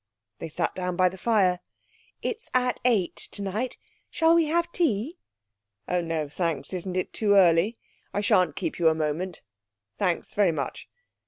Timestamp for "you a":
8.79-8.95